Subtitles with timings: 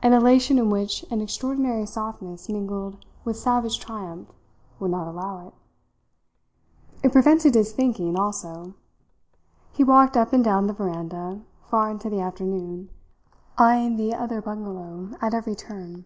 [0.00, 4.28] An elation in which an extraordinary softness mingled with savage triumph
[4.78, 5.54] would not allow it.
[7.02, 8.74] It prevented his thinking, also.
[9.72, 12.90] He walked up and down the veranda far into the afternoon,
[13.58, 16.04] eyeing the other bungalow at every turn.